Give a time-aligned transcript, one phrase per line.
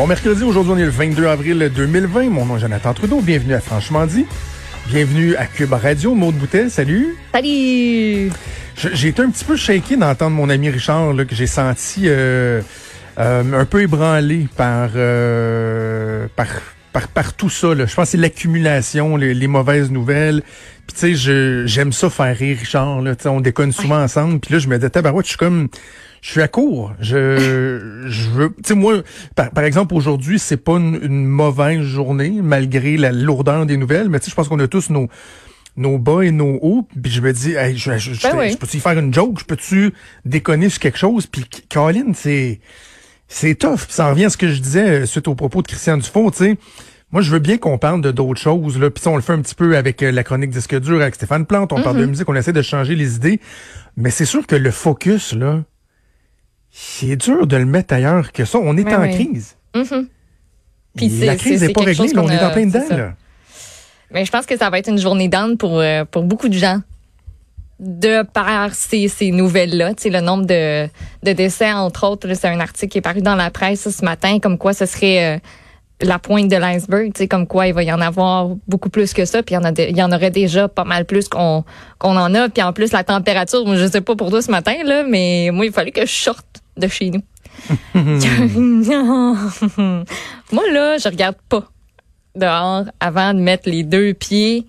[0.00, 2.30] Bon mercredi, aujourd'hui on est le 22 avril 2020.
[2.30, 3.20] Mon nom est Jonathan Trudeau.
[3.20, 4.24] Bienvenue à Franchement dit.
[4.86, 6.14] Bienvenue à Cube Radio.
[6.14, 7.18] Maud Boutet, salut.
[7.34, 8.30] Salut.
[8.76, 12.62] J'ai été un petit peu shaké d'entendre mon ami Richard là, que j'ai senti euh,
[13.18, 16.46] euh, un peu ébranlé par, euh, par
[16.92, 17.74] par, par tout ça.
[17.74, 17.86] Là.
[17.86, 20.42] Je pense que c'est l'accumulation, les, les, mauvaises nouvelles.
[20.86, 23.02] Puis tu sais, j'aime ça faire rire Richard.
[23.02, 23.14] Là.
[23.26, 24.40] on déconne souvent ensemble.
[24.40, 25.68] Puis là, je me disais, tabarouette, je suis comme
[26.20, 26.92] je suis à court.
[27.00, 29.02] Je, je veux, tu sais, moi,
[29.34, 34.18] par, par exemple, aujourd'hui, c'est pas une, mauvaise journée, malgré la lourdeur des nouvelles, mais
[34.20, 35.08] tu sais, je pense qu'on a tous nos,
[35.76, 38.80] nos bas et nos hauts, puis je me dis, hey, je, je, je, ben peux-tu
[38.80, 39.92] faire une joke, je peux-tu
[40.24, 42.60] déconner sur quelque chose, puis Colin, c'est,
[43.28, 43.86] c'est tough.
[43.88, 46.38] ça revient à ce que je disais euh, suite au propos de Christian Dufault, tu
[46.38, 46.58] sais.
[47.12, 48.78] Moi, je veux bien qu'on parle de d'autres choses.
[48.78, 48.90] Là.
[48.90, 51.44] Puis on le fait un petit peu avec euh, la chronique disque dur avec Stéphane
[51.44, 51.72] Plante.
[51.72, 52.08] On parle de mm-hmm.
[52.08, 53.40] musique, on essaie de changer les idées.
[53.96, 55.62] Mais c'est sûr que le focus, là,
[56.70, 58.58] c'est dur de le mettre ailleurs que ça.
[58.62, 59.56] On est en crise.
[59.74, 60.06] Mm-hmm.
[61.24, 63.12] la crise n'est pas réglée, on, est en plein dedans.
[64.12, 66.54] Mais je pense que ça va être une journée d'âne pour, euh, pour beaucoup de
[66.54, 66.80] gens.
[67.80, 70.86] De par ces, ces nouvelles-là, tu sais, le nombre de,
[71.22, 74.38] de décès, entre autres, c'est un article qui est paru dans la presse ce matin,
[74.38, 75.38] comme quoi ce serait euh,
[76.02, 79.12] la pointe de l'iceberg, tu sais, comme quoi il va y en avoir beaucoup plus
[79.12, 81.28] que ça, puis il y en, a il y en aurait déjà pas mal plus
[81.28, 81.64] qu'on
[81.98, 84.74] qu'on en a, puis en plus la température, je sais pas pour toi ce matin
[84.84, 87.22] là, mais moi il fallait que je sorte de chez nous.
[90.52, 91.64] Moi, là, je regarde pas
[92.34, 94.66] dehors avant de mettre les deux pieds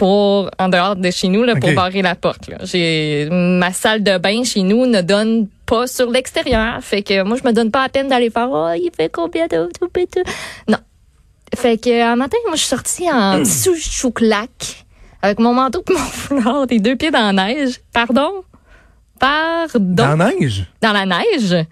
[0.00, 2.48] pour en dehors de chez nous là, pour barrer la porte.
[2.62, 7.36] J'ai ma salle de bain chez nous ne donne pas sur l'extérieur, fait que moi
[7.36, 9.68] je me donne pas la peine d'aller faire oh il fait combien de
[10.68, 10.78] non.
[11.54, 14.86] Fait que un matin moi je suis sortie en sous chouclac
[15.20, 17.74] avec mon manteau et mon foulard, des deux pieds dans la neige.
[17.92, 18.42] Pardon?
[19.18, 19.78] Pardon.
[19.78, 20.64] Dans la neige?
[20.80, 21.66] Dans la neige.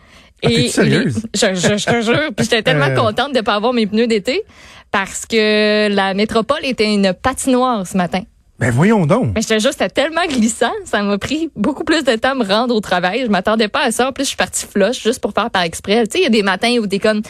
[0.45, 1.23] Ah, et sérieuse?
[1.35, 2.29] je, je, je, jure.
[2.37, 2.95] Puis j'étais tellement euh.
[2.95, 4.45] contente de pas avoir mes pneus d'été
[4.91, 8.23] parce que la métropole était une patinoire ce matin.
[8.59, 9.33] Ben voyons donc.
[9.37, 12.75] Mais j'étais juste, tellement glissant, ça m'a pris beaucoup plus de temps à me rendre
[12.75, 13.23] au travail.
[13.23, 14.09] Je m'attendais pas à ça.
[14.09, 16.05] En plus, je suis partie flush juste pour faire par exprès.
[16.09, 17.23] Tu sais, il y a des matins où t'es comme,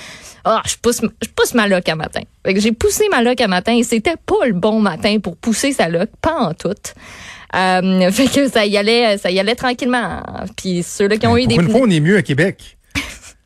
[0.46, 2.22] ah, je pousse, je pousse ma loc à matin.
[2.46, 5.36] Fait que j'ai poussé ma loc à matin et c'était pas le bon matin pour
[5.36, 6.70] pousser sa loc, pas en tout.
[7.54, 10.22] Euh, fait que ça y allait, ça y allait tranquillement.
[10.56, 11.56] Puis ceux-là qui ont ben, eu des.
[11.56, 12.77] Pour une fois, on est mieux à Québec.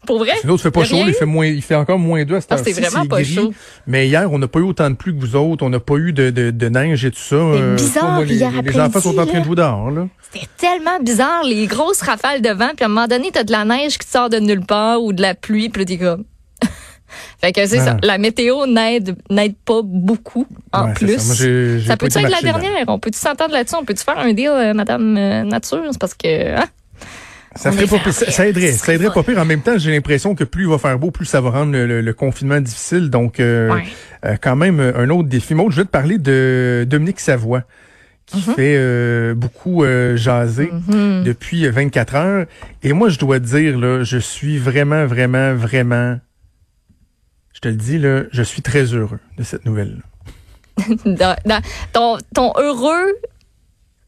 [0.07, 0.33] Pour vrai?
[0.45, 2.59] L'autre fait pas chaud, il fait moins, il fait encore moins doux à cette ah,
[2.59, 3.53] C'est vraiment pas chaud.
[3.87, 5.65] Mais hier, on n'a pas eu autant de pluie que vous autres.
[5.65, 7.37] On n'a pas eu de, de, de, neige et tout ça.
[7.37, 10.09] C'est euh, bizarre, les, hier les enfants sont en train de jouer dehors, là.
[10.33, 12.71] C'était tellement bizarre, les grosses rafales de vent.
[12.75, 15.13] Puis à un moment donné, t'as de la neige qui sort de nulle part ou
[15.13, 15.69] de la pluie.
[15.69, 16.25] Puis t'es comme...
[17.41, 17.97] Fait que c'est ça.
[18.03, 21.19] La météo n'aide n'aide pas beaucoup en plus.
[21.87, 22.85] Ça, peut être la dernière?
[22.89, 23.77] On peut-tu s'entendre là-dessus?
[23.77, 25.85] On peut-tu faire un deal, euh, Madame euh, Nature?
[25.91, 26.57] C'est parce que.
[26.57, 26.65] Hein?
[27.55, 29.39] Ça, ferait pas pire, ça, aiderait, ça aiderait pas pire.
[29.39, 31.77] En même temps, j'ai l'impression que plus il va faire beau, plus ça va rendre
[31.77, 33.11] le, confinement difficile.
[33.11, 33.71] Donc, euh,
[34.41, 35.55] quand même, un autre défi.
[35.55, 37.65] Moi, je vais te parler de Dominique Savoie
[38.25, 38.55] qui mm-hmm.
[38.55, 39.85] fait beaucoup
[40.17, 41.23] jaser mm-hmm.
[41.25, 42.47] depuis 24 heures.
[42.83, 46.19] Et moi, je dois te dire, là, je suis vraiment, vraiment, vraiment
[47.53, 50.03] je te le dis, là, je suis très heureux de cette nouvelle.
[51.93, 53.13] ton, ton heureux,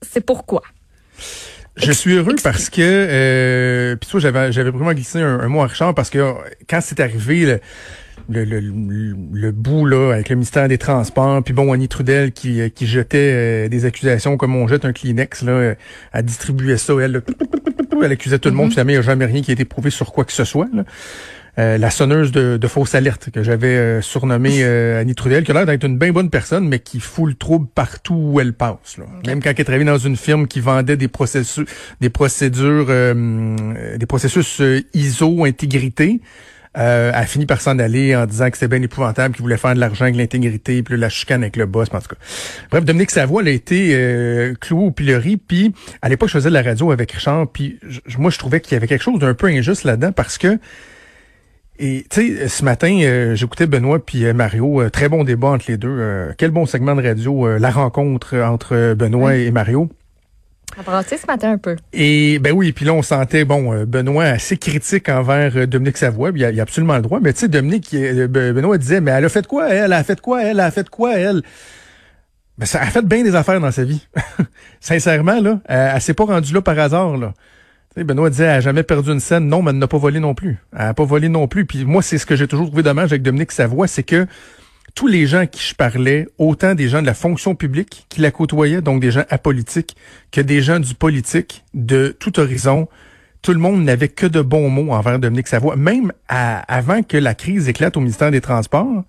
[0.03, 0.63] c'est pourquoi?
[1.77, 5.67] Je suis heureux parce que euh, puis toi j'avais j'avais vraiment glissé un, mot à
[5.67, 6.35] Richard parce que
[6.69, 7.59] quand c'est arrivé
[8.29, 12.71] le, le, le, bout là avec le ministère des Transports, puis bon Annie Trudel qui,
[12.71, 15.75] qui jetait euh, des accusations comme on jette un Kleenex là,
[16.13, 17.23] à distribuer ça, elle,
[18.03, 19.91] elle accusait tout le monde, finalement il n'y a jamais rien qui a été prouvé
[19.91, 20.69] sur quoi que ce soit.
[20.73, 20.85] Là.
[21.59, 25.53] Euh, la sonneuse de, de fausse alerte que j'avais euh, surnommée euh, Annie Trudel, qui
[25.53, 28.53] a l'air d'être une bien bonne personne, mais qui fout le trouble partout où elle
[28.53, 28.99] passe.
[28.99, 29.05] Là.
[29.27, 31.67] Même quand elle travaillait dans une firme qui vendait des processus,
[32.01, 34.61] des procédures, des processus
[34.95, 36.21] ISO intégrité.
[36.77, 39.77] Euh, a fini par s'en aller en disant que c'était bien épouvantable, qu'il voulait faire
[39.77, 42.17] de l'argent avec l'intégrité, puis la chicane avec le boss, en tout cas.
[42.73, 45.73] Bref, Dominique Savoie, elle a été euh, clouée au pilori, puis
[46.03, 47.79] à l'époque, je faisais de la radio avec Richard, puis
[48.19, 50.59] moi, je trouvais qu'il y avait quelque chose d'un peu injuste là-dedans, parce que
[51.79, 55.49] et tu sais, ce matin, euh, j'écoutais Benoît puis euh, Mario, euh, très bon débat
[55.49, 56.33] entre les deux.
[56.39, 59.89] quel bon segment de radio, la rencontre entre Benoît et Mario.
[60.79, 61.77] Embrassé ce matin un peu.
[61.93, 66.45] Et ben oui, puis là on sentait bon Benoît assez critique envers Dominique Savoie, il
[66.45, 67.21] a, il a absolument le droit.
[67.21, 70.21] Mais tu sais, Dominique, Benoît disait, mais elle a fait quoi elle, elle a fait
[70.21, 71.43] quoi elle, elle a fait quoi elle?
[72.57, 74.07] Ben ça a fait bien des affaires dans sa vie.
[74.81, 77.35] Sincèrement là, elle, elle s'est pas rendue là par hasard là.
[78.03, 79.47] Benoît disait, elle jamais perdu une scène.
[79.47, 80.59] Non, mais elle n'a pas volé non plus.
[80.73, 81.65] Elle n'a pas volé non plus.
[81.65, 84.27] Puis moi, c'est ce que j'ai toujours trouvé dommage avec Dominique Savoie, c'est que
[84.95, 88.31] tous les gens qui je parlais, autant des gens de la fonction publique qui la
[88.31, 89.97] côtoyaient, donc des gens apolitiques,
[90.31, 92.89] que des gens du politique, de tout horizon,
[93.43, 95.77] tout le monde n'avait que de bons mots envers Dominique Savoie.
[95.77, 99.05] Même avant que la crise éclate au ministère des Transports,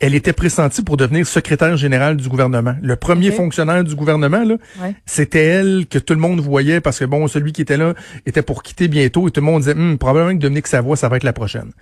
[0.00, 2.76] elle était pressentie pour devenir secrétaire générale du gouvernement.
[2.82, 4.56] Le premier fonctionnaire du gouvernement, là,
[5.06, 8.42] c'était elle que tout le monde voyait parce que bon, celui qui était là était
[8.42, 11.16] pour quitter bientôt et tout le monde disait hum, probablement que Dominique Savoie, ça va
[11.16, 11.72] être la prochaine.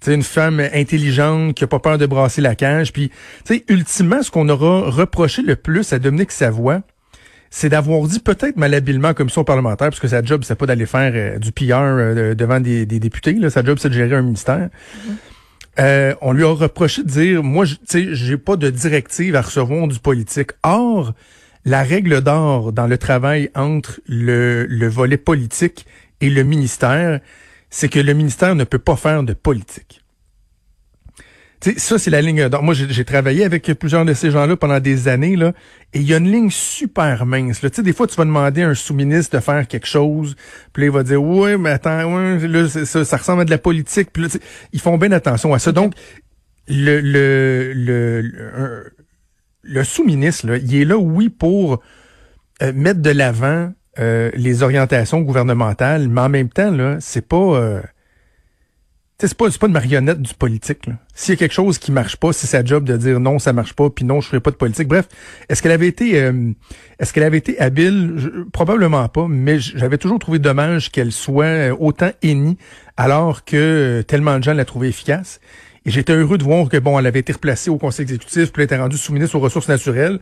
[0.00, 2.92] C'est une femme intelligente qui a pas peur de brasser la cage.
[2.92, 3.10] Puis,
[3.44, 6.82] tu sais, ultimement, ce qu'on aura reproché le plus à Dominique Savoie,
[7.50, 10.86] c'est d'avoir dit peut-être malhabilement comme son parlementaire, parce que sa job, c'est pas d'aller
[10.86, 13.34] faire euh, du PR euh, devant des, députés.
[13.34, 13.48] Là.
[13.48, 14.68] Sa job, c'est de gérer un ministère.
[14.68, 15.33] Mm-hmm.
[15.78, 19.42] Euh, on lui a reproché de dire, moi, tu sais, j'ai pas de directive à
[19.42, 20.50] recevoir du politique.
[20.62, 21.14] Or,
[21.64, 25.86] la règle d'or dans le travail entre le, le volet politique
[26.20, 27.20] et le ministère,
[27.70, 30.03] c'est que le ministère ne peut pas faire de politique.
[31.64, 32.62] Sais, ça, c'est la ligne d'or.
[32.62, 35.52] Moi, j'ai travaillé avec plusieurs de ces gens-là pendant des années, là,
[35.92, 37.62] et il y a une ligne super mince.
[37.62, 37.70] Là.
[37.72, 40.36] sais, des fois, tu vas demander à un sous-ministre de faire quelque chose,
[40.72, 43.50] puis là, il va dire Ouais, mais attends, ouais, là, ça, ça ressemble à de
[43.50, 44.10] la politique.
[44.12, 44.28] Puis là,
[44.72, 45.72] ils font bien attention à ça.
[45.72, 45.94] Donc,
[46.68, 48.92] le, le, le,
[49.62, 51.82] le, sous-ministre, là, il est là, oui, pour
[52.62, 57.36] euh, mettre de l'avant euh, les orientations gouvernementales, mais en même temps, là, c'est pas.
[57.36, 57.80] Euh,
[59.28, 60.88] c'est pas, pas une marionnette du politique.
[61.14, 63.52] S'il y a quelque chose qui marche pas, c'est sa job de dire non, ça
[63.52, 64.88] marche pas, puis non, je ferai pas de politique.
[64.88, 65.06] Bref,
[65.48, 66.52] est-ce qu'elle avait été euh,
[66.98, 68.44] est-ce qu'elle avait été habile?
[68.52, 72.56] probablement pas, mais j'avais toujours trouvé dommage qu'elle soit autant hennie
[72.96, 75.40] alors que tellement de gens la trouvaient efficace.
[75.86, 78.62] Et j'étais heureux de voir que bon, elle avait été replacée au conseil exécutif, puis
[78.62, 80.20] elle était rendue sous-ministre aux ressources naturelles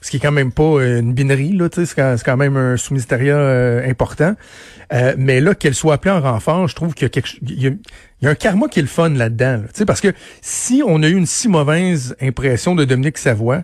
[0.00, 3.36] ce qui est quand même pas une binerie, là, c'est quand, quand, même un sous-ministériat
[3.36, 4.34] euh, important.
[4.92, 7.62] Euh, mais là, qu'elle soit appelée en renfort, je trouve qu'il y a quelque il
[7.62, 9.62] y a, un karma qui est le fun là-dedans.
[9.62, 13.62] Là, parce que si on a eu une si mauvaise impression de Dominique Savoie,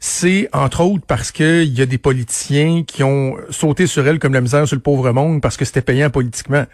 [0.00, 4.34] c'est entre autres parce qu'il y a des politiciens qui ont sauté sur elle comme
[4.34, 6.66] la misère sur le pauvre monde parce que c'était payant politiquement.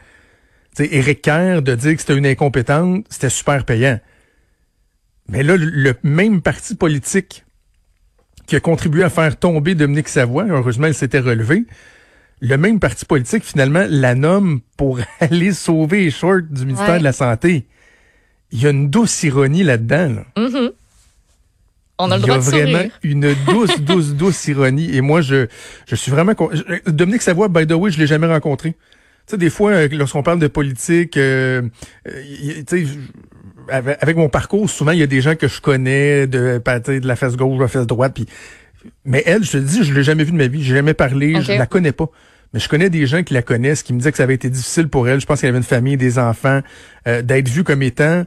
[0.75, 3.99] sais, Éric Kerr, de dire que c'était une incompétente, c'était super payant.
[5.29, 7.45] Mais là, le même parti politique
[8.47, 10.47] qui a contribué à faire tomber Dominique Savoie.
[10.49, 11.65] Heureusement, elle s'était relevée.
[12.41, 17.05] Le même parti politique, finalement, la nomme pour aller sauver les shorts du ministère de
[17.05, 17.67] la Santé.
[18.53, 20.23] Il y a une douce ironie là-dedans.
[20.37, 20.73] Mm-hmm.
[21.99, 24.95] On a le Il y a vraiment une douce, douce, douce ironie.
[24.95, 25.47] Et moi, je,
[25.87, 26.35] je suis vraiment...
[26.87, 28.71] Dominique Savoie, by the way, je l'ai jamais rencontré.
[28.73, 28.77] Tu
[29.31, 31.63] sais, des fois, euh, lorsqu'on parle de politique, euh,
[32.07, 32.23] euh
[32.67, 32.93] tu sais,
[33.69, 37.17] avec, mon parcours, souvent, il y a des gens que je connais de, de la
[37.17, 38.13] face gauche, de la face droite.
[38.15, 38.27] Puis,
[39.05, 40.63] mais elle, je te dis, je l'ai jamais vue de ma vie.
[40.63, 41.41] J'ai jamais parlé.
[41.41, 42.09] Je la connais pas.
[42.53, 44.49] Mais je connais des gens qui la connaissent, qui me disaient que ça avait été
[44.49, 45.21] difficile pour elle.
[45.21, 46.61] Je pense qu'elle avait une famille, des enfants,
[47.09, 48.25] euh, d'être vue comme étant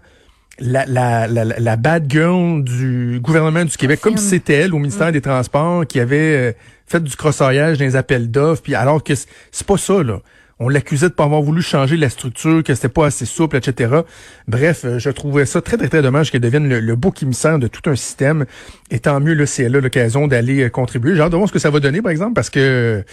[0.59, 4.79] la, la, la, la, bad girl du gouvernement du Québec, comme si c'était elle au
[4.79, 5.11] ministère mm.
[5.11, 6.51] des Transports qui avait euh,
[6.87, 8.63] fait du crossoyage dans les appels d'offres.
[8.63, 10.19] Puis alors que c'est pas ça là.
[10.59, 14.01] On l'accusait de pas avoir voulu changer la structure, que c'était pas assez souple, etc.
[14.47, 17.59] Bref, euh, je trouvais ça très, très, très dommage qu'elle devienne le, le bouc émissaire
[17.59, 18.45] de tout un système.
[18.89, 21.15] Et tant mieux, là, si elle a l'occasion d'aller euh, contribuer.
[21.15, 23.05] J'ai hâte de voir ce que ça va donner, par exemple, parce que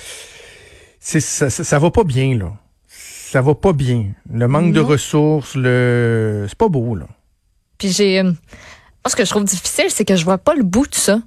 [1.00, 2.52] c'est ça, ça, va pas bien, là.
[2.88, 4.06] Ça va pas bien.
[4.32, 7.06] Le manque de ressources, le c'est pas beau, là.
[7.76, 8.20] Puis j'ai...
[8.20, 8.32] Euh,
[9.06, 11.20] ce que je trouve difficile, c'est que je vois pas le bout de ça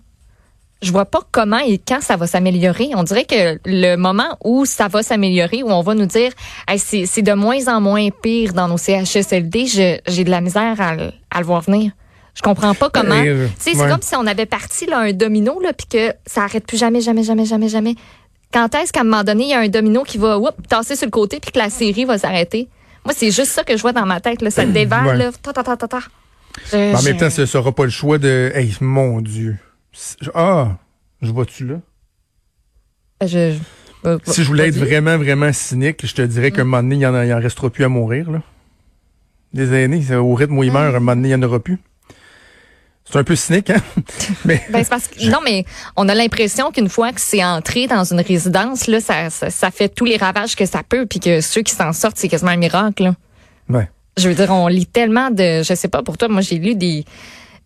[0.82, 2.92] je vois pas comment et quand ça va s'améliorer.
[2.96, 6.32] On dirait que le moment où ça va s'améliorer, où on va nous dire
[6.78, 10.96] c'est de moins en moins pire dans nos CHSLD, j'ai de la misère à,
[11.32, 11.92] à, le voir venir.
[12.36, 13.24] Je comprends pas comment.
[13.26, 16.68] Euh, c'est comme si on avait parti là, un domino là, puis que ça arrête
[16.68, 17.96] plus jamais, jamais, jamais, jamais, jamais.
[18.54, 20.96] Quand est-ce qu'à un moment donné, il y a un domino qui va whoop, tasser
[20.96, 22.69] sur le côté puis que la série va s'arrêter?
[23.04, 24.42] Moi, c'est juste ça que je vois dans ma tête.
[24.42, 24.52] Là.
[24.52, 25.18] Ça dévale.
[25.18, 25.31] Là.
[25.42, 26.00] Ta, ta, ta, ta, ta.
[26.74, 28.52] en même temps, ce sera pas le choix de.
[28.54, 29.57] Hey, mon Dieu.
[30.34, 30.78] Ah,
[31.22, 31.76] je vois-tu là?
[33.26, 33.58] Je,
[34.26, 37.06] si je voulais être vraiment, vraiment cynique, je te dirais qu'un moment donné, il n'y
[37.06, 38.30] en, en, restera plus à mourir.
[38.32, 38.42] Là.
[39.54, 41.80] Des années, au rythme où il meurt, un moment donné, il n'y en aura plus.
[43.10, 43.82] C'est un peu cynique, hein?
[44.46, 44.62] mais...
[44.70, 45.66] Ben, parce que, non, mais
[45.96, 49.88] on a l'impression qu'une fois que c'est entré dans une résidence, là, ça, ça, fait
[49.88, 52.58] tous les ravages que ça peut, puis que ceux qui s'en sortent, c'est quasiment un
[52.58, 53.04] miracle.
[53.04, 53.16] Là.
[53.70, 53.90] Ouais.
[54.18, 56.76] Je veux dire, on lit tellement de, je sais pas pour toi, moi j'ai lu
[56.76, 57.06] des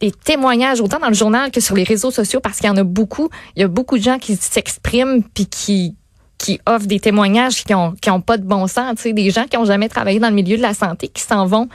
[0.01, 2.77] des témoignages autant dans le journal que sur les réseaux sociaux parce qu'il y en
[2.77, 3.29] a beaucoup.
[3.55, 5.95] Il y a beaucoup de gens qui s'expriment puis qui
[6.37, 9.29] qui offrent des témoignages qui ont qui ont pas de bon sens, tu sais, des
[9.29, 11.69] gens qui ont jamais travaillé dans le milieu de la santé qui s'en vont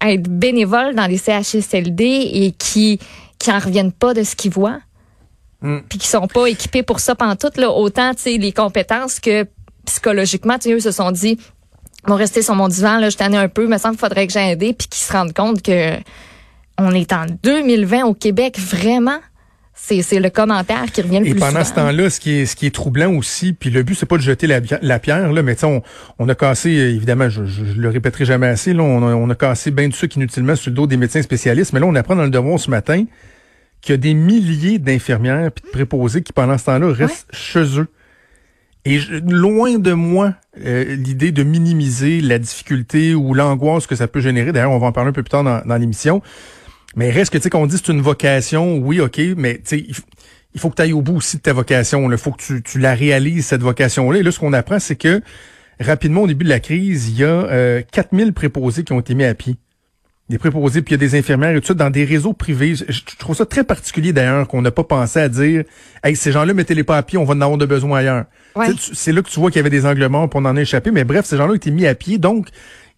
[0.00, 3.00] être bénévoles dans les CHSLD et qui
[3.38, 4.78] qui en reviennent pas de ce qu'ils voient.
[5.60, 5.78] Mm.
[5.88, 9.46] Puis qui sont pas équipés pour ça pantoute là, autant tu sais les compétences que
[9.84, 11.38] psychologiquement, tu sais, eux se sont dit
[12.06, 14.26] vont rester sur mon divan là, je t'en ai un peu, me semble qu'il faudrait
[14.28, 15.98] que j'aide puis qu'ils se rendent compte que
[16.78, 19.20] on est en 2020 au Québec, vraiment?
[19.76, 21.64] c'est le commentaire qui revient le Et plus pendant souvent.
[21.64, 24.16] ce temps-là, ce qui est ce qui est troublant aussi, puis le but c'est pas
[24.16, 25.82] de jeter la, la pierre là, mais on,
[26.18, 29.34] on a cassé évidemment, je, je, le répéterai jamais assez, là, on a, on a
[29.34, 32.16] cassé bien du sucre inutilement sur le dos des médecins spécialistes, mais là on apprend
[32.16, 33.04] dans le devoir ce matin
[33.80, 37.38] qu'il y a des milliers d'infirmières puis de préposés qui pendant ce temps-là restent ouais.
[37.38, 37.88] chez eux.
[38.86, 44.08] Et je, loin de moi euh, l'idée de minimiser la difficulté ou l'angoisse que ça
[44.08, 44.52] peut générer.
[44.52, 46.22] D'ailleurs, on va en parler un peu plus tard dans, dans l'émission.
[46.96, 49.86] Mais reste que tu sais qu'on dit c'est une vocation, oui, ok, mais tu sais
[50.54, 52.10] il, faut que tu ailles au bout aussi de ta vocation.
[52.10, 54.20] Il faut que tu, tu, la réalises cette vocation-là.
[54.20, 55.20] Et là, ce qu'on apprend, c'est que
[55.80, 59.14] rapidement au début de la crise, il y a euh, 4000 préposés qui ont été
[59.14, 59.56] mis à pied.
[60.30, 62.76] Des préposés, puis il y a des infirmières et tout ça dans des réseaux privés.
[62.76, 65.64] Je, je trouve ça très particulier d'ailleurs qu'on n'a pas pensé à dire
[66.02, 68.24] Hey, ces gens-là, mettez-les pas à pied, on va en avoir de besoin ailleurs.
[68.56, 68.68] Ouais.
[68.78, 70.92] C'est là que tu vois qu'il y avait des angles morts pour en échapper.
[70.92, 72.48] Mais bref, ces gens-là ont été mis à pied, donc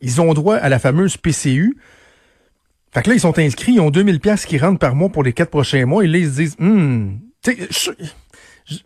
[0.00, 1.76] ils ont droit à la fameuse PCU.
[2.96, 5.22] Fait que là, ils sont inscrits, ils ont 2000 pièces qui rentrent par mois pour
[5.22, 6.02] les quatre prochains mois.
[6.02, 7.92] Et là, ils se disent, hum, tu sais,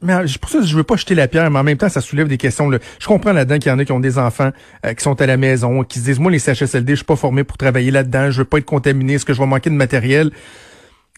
[0.02, 2.26] mais pour ça, je veux pas jeter la pierre, mais en même temps, ça soulève
[2.26, 2.69] des questions.
[2.69, 2.81] Là.
[2.99, 4.50] Je comprends là-dedans qu'il y en a qui ont des enfants
[4.85, 7.14] euh, qui sont à la maison, qui se disent, moi, les CHSLD, je suis pas
[7.14, 9.76] formé pour travailler là-dedans, je veux pas être contaminé, est-ce que je vais manquer de
[9.76, 10.33] matériel?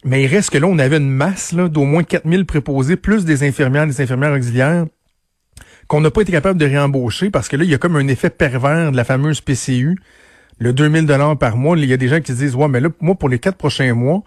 [0.04, 3.42] Mais il reste que là, on avait une masse d'au moins 4000 préposés, plus des
[3.42, 4.84] infirmières, des infirmières auxiliaires,
[5.88, 8.06] qu'on n'a pas été capable de réembaucher parce que là, il y a comme un
[8.08, 9.96] effet pervers de la fameuse PCU.
[10.62, 12.78] Le 2000 dollars par mois, il y a des gens qui se disent, ouais, mais
[12.80, 14.22] là, moi, pour les quatre prochains mois,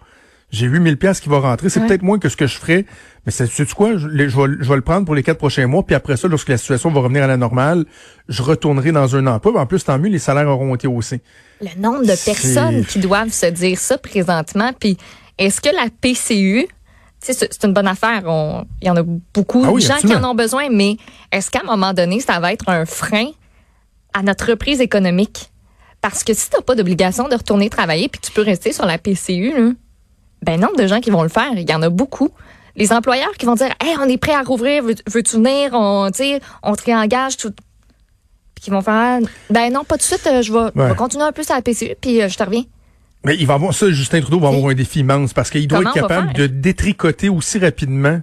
[0.50, 1.70] j'ai 8000 pièces qui vont rentrer.
[1.70, 1.86] C'est Ouais.
[1.86, 2.84] peut-être moins que ce que je ferais,
[3.24, 5.66] mais c'est tu quoi, je, je vais, je vais le prendre pour les quatre prochains
[5.66, 7.84] mois, puis après ça, lorsque la situation va revenir à la normale,
[8.28, 9.58] je retournerai dans un emploi.
[9.60, 11.22] En plus, tant mieux, les salaires auront été haussés.
[11.62, 14.98] Le nombre de personnes qui doivent se dire ça présentement, puis
[15.38, 18.22] est-ce que la PCU, tu sais, c'est une bonne affaire,
[18.82, 19.02] il y en a
[19.34, 20.96] beaucoup Ah oui, de gens qui en ont besoin, mais
[21.32, 23.28] est-ce qu'à un moment donné, ça va être un frein
[24.12, 25.50] à notre reprise économique?
[26.08, 28.72] Parce que si tu n'as pas d'obligation de retourner travailler puis que tu peux rester
[28.72, 29.72] sur la PCU, là,
[30.42, 32.30] ben nombre de gens qui vont le faire, il y en a beaucoup.
[32.76, 36.08] Les employeurs qui vont dire Hey, on est prêt à rouvrir, veux- veux-tu venir, on,
[36.62, 37.50] on te réengage tout.
[38.54, 39.18] Puis qui vont faire
[39.50, 41.96] Ben non, pas tout de suite, euh, je vais, continuer un peu sur la PCU,
[42.00, 42.62] puis euh, je te reviens.
[43.24, 45.78] Mais il va avoir ça, Justin Trudeau va avoir un défi immense parce qu'il doit
[45.78, 48.20] Comment être capable de détricoter aussi rapidement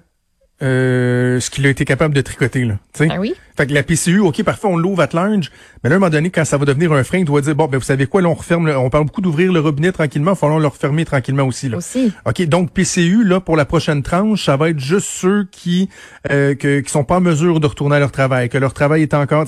[0.62, 2.66] euh, ce qu'il a été capable de tricoter.
[2.66, 2.76] Là.
[3.00, 3.34] Ben oui.
[3.56, 5.52] Fait que la PCU, OK, parfois on l'ouvre à large,
[5.84, 7.54] mais là, à un moment donné, quand ça va devenir un frein, il doit dire,
[7.56, 9.92] bon, ben vous savez quoi, là, on referme, le- on parle beaucoup d'ouvrir le robinet
[9.92, 11.70] tranquillement, il va falloir le refermer tranquillement aussi.
[11.70, 11.78] Là.
[11.78, 12.12] Aussi.
[12.26, 15.88] OK, donc PCU, là, pour la prochaine tranche, ça va être juste ceux qui
[16.32, 19.04] euh, que, qui sont pas en mesure de retourner à leur travail, que leur travail
[19.04, 19.46] est encore...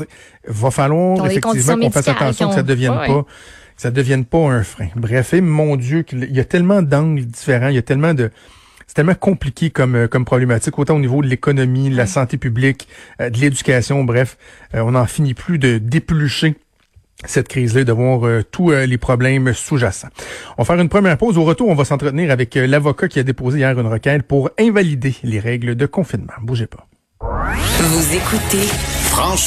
[0.48, 3.24] Va falloir Dans effectivement qu'on fasse attention que ça devienne Ouais, pas
[3.76, 4.88] que ça devienne pas un frein.
[4.96, 8.30] Bref, et mon Dieu, il y a tellement d'angles différents, il y a tellement de...
[8.88, 12.38] C'est tellement compliqué comme, euh, comme problématique, autant au niveau de l'économie, de la santé
[12.38, 12.88] publique,
[13.22, 14.38] euh, de l'éducation, bref.
[14.74, 16.56] Euh, on n'en finit plus de déplucher
[17.24, 20.10] cette crise-là, et de voir euh, tous euh, les problèmes sous-jacents.
[20.58, 21.38] On va faire une première pause.
[21.38, 24.50] Au retour, on va s'entretenir avec euh, l'avocat qui a déposé hier une requête pour
[24.60, 26.34] invalider les règles de confinement.
[26.42, 26.88] Bougez pas.
[27.22, 28.68] Vous écoutez
[29.10, 29.36] Franchement.